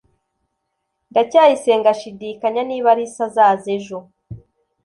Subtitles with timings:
[1.11, 3.97] ndacyayisenga ashidikanya niba alice azaza ejo